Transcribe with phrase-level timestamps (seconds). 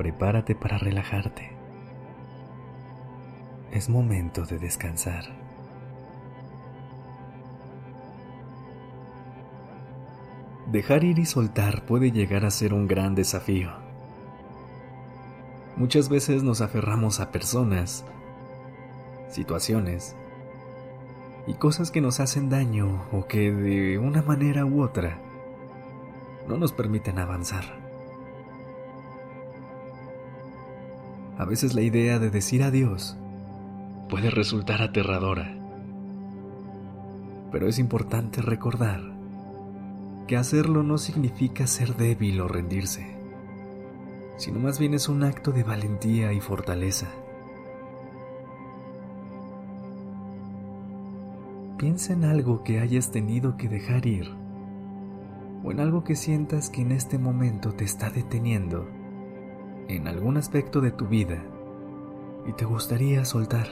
[0.00, 1.50] Prepárate para relajarte.
[3.70, 5.24] Es momento de descansar.
[10.72, 13.72] Dejar ir y soltar puede llegar a ser un gran desafío.
[15.76, 18.06] Muchas veces nos aferramos a personas,
[19.28, 20.16] situaciones
[21.46, 25.18] y cosas que nos hacen daño o que de una manera u otra
[26.48, 27.79] no nos permiten avanzar.
[31.40, 33.16] A veces la idea de decir adiós
[34.10, 35.56] puede resultar aterradora,
[37.50, 39.00] pero es importante recordar
[40.26, 43.16] que hacerlo no significa ser débil o rendirse,
[44.36, 47.08] sino más bien es un acto de valentía y fortaleza.
[51.78, 54.28] Piensa en algo que hayas tenido que dejar ir
[55.64, 58.99] o en algo que sientas que en este momento te está deteniendo
[59.96, 61.42] en algún aspecto de tu vida
[62.46, 63.66] y te gustaría soltar.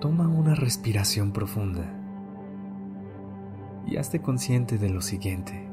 [0.00, 1.92] Toma una respiración profunda
[3.84, 5.68] y hazte consciente de lo siguiente.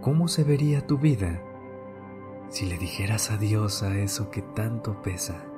[0.00, 1.40] ¿Cómo se vería tu vida
[2.48, 5.49] si le dijeras adiós a eso que tanto pesa?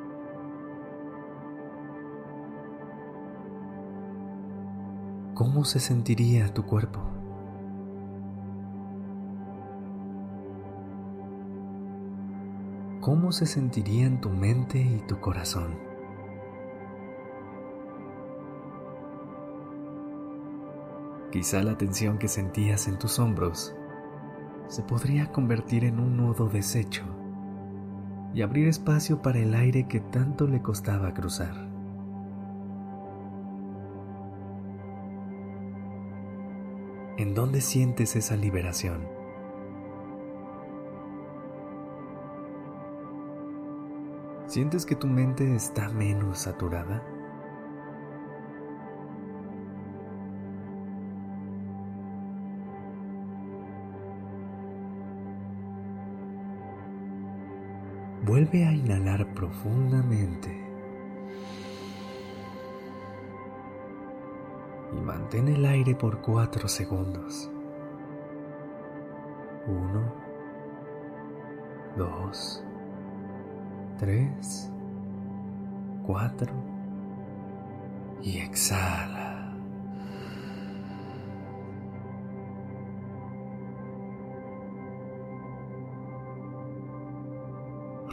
[5.35, 7.01] ¿Cómo se sentiría tu cuerpo?
[13.01, 15.79] ¿Cómo se sentirían tu mente y tu corazón?
[21.33, 23.75] Quizá la tensión que sentías en tus hombros
[24.69, 27.05] se podría convertir en un nudo deshecho
[28.35, 31.72] y abrir espacio para el aire que tanto le costaba cruzar.
[37.19, 39.07] ¿En dónde sientes esa liberación?
[44.47, 47.03] ¿Sientes que tu mente está menos saturada?
[58.25, 60.72] Vuelve a inhalar profundamente.
[64.97, 67.51] Y mantén el aire por cuatro segundos.
[69.67, 70.13] Uno,
[71.97, 72.63] dos,
[73.99, 74.71] tres,
[76.05, 76.53] cuatro
[78.23, 79.33] y exhala.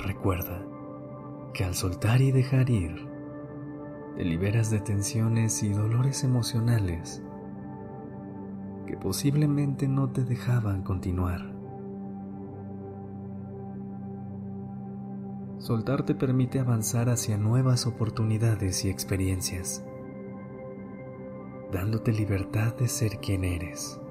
[0.05, 0.65] Recuerda
[1.53, 3.08] que al soltar y dejar ir,
[4.19, 7.23] te liberas de tensiones y dolores emocionales
[8.85, 11.55] que posiblemente no te dejaban continuar.
[15.59, 19.85] Soltar te permite avanzar hacia nuevas oportunidades y experiencias,
[21.71, 24.01] dándote libertad de ser quien eres,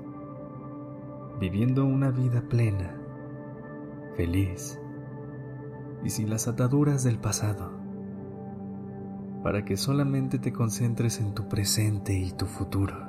[1.38, 2.98] viviendo una vida plena,
[4.16, 4.80] feliz
[6.02, 7.77] y sin las ataduras del pasado
[9.42, 13.08] para que solamente te concentres en tu presente y tu futuro.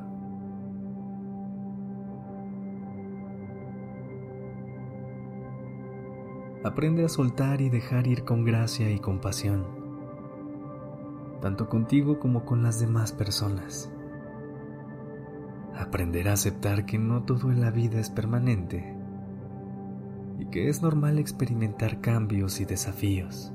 [6.63, 9.65] Aprende a soltar y dejar ir con gracia y compasión,
[11.41, 13.89] tanto contigo como con las demás personas.
[15.73, 18.93] Aprender a aceptar que no todo en la vida es permanente
[20.37, 23.53] y que es normal experimentar cambios y desafíos.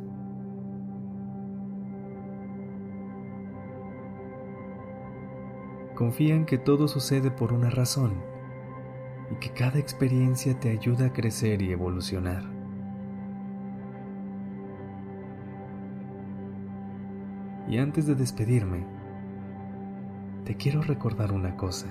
[5.94, 8.14] Confía en que todo sucede por una razón
[9.30, 12.42] y que cada experiencia te ayuda a crecer y evolucionar.
[17.68, 18.84] Y antes de despedirme,
[20.44, 21.86] te quiero recordar una cosa.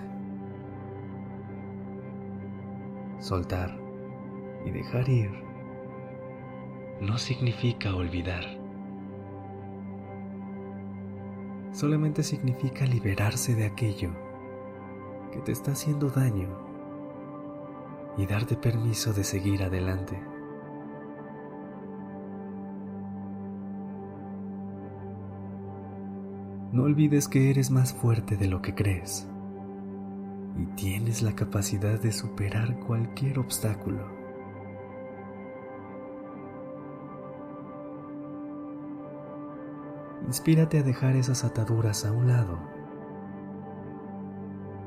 [3.19, 3.77] Soltar
[4.65, 5.31] y dejar ir
[7.01, 8.62] no significa olvidar.
[11.73, 14.11] Solamente significa liberarse de aquello
[15.31, 16.47] que te está haciendo daño
[18.15, 20.21] y darte permiso de seguir adelante.
[26.71, 29.27] No olvides que eres más fuerte de lo que crees
[30.57, 34.22] y tienes la capacidad de superar cualquier obstáculo.
[40.25, 42.57] Inspírate a dejar esas ataduras a un lado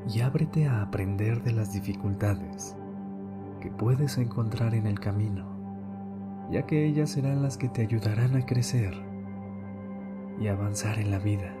[0.09, 2.75] y ábrete a aprender de las dificultades
[3.61, 5.45] que puedes encontrar en el camino,
[6.49, 8.93] ya que ellas serán las que te ayudarán a crecer
[10.39, 11.53] y avanzar en la vida.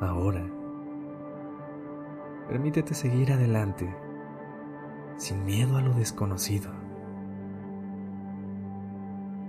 [0.00, 0.44] Ahora,
[2.48, 3.94] permítete seguir adelante
[5.16, 6.81] sin miedo a lo desconocido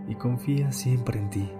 [0.08, 1.52] y confía siempre en ti.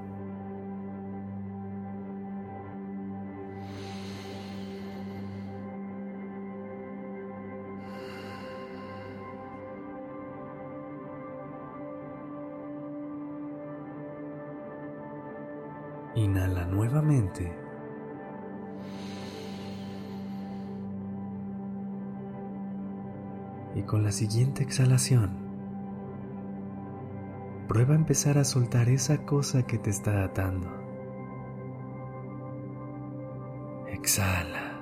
[16.16, 17.52] Inhala nuevamente.
[23.76, 25.43] Y con la siguiente exhalación,
[27.68, 30.70] prueba a empezar a soltar esa cosa que te está atando.
[33.92, 34.74] Exhala.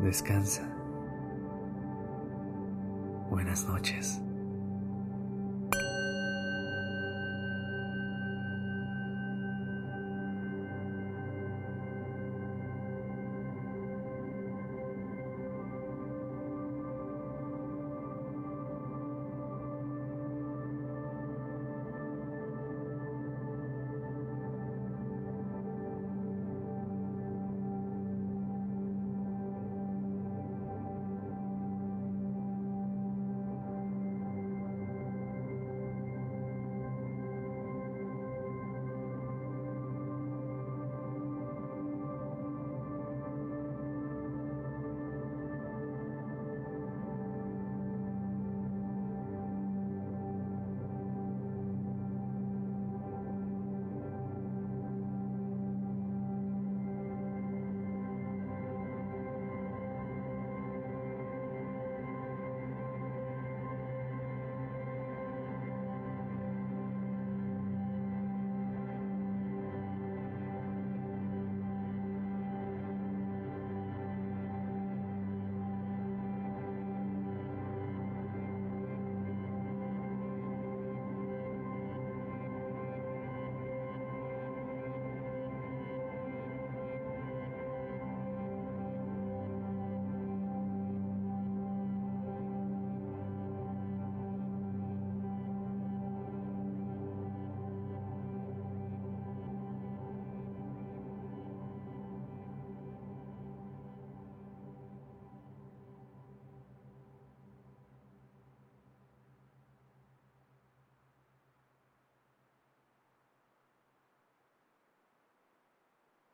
[0.00, 0.62] Descansa.
[3.30, 4.20] Buenas noches.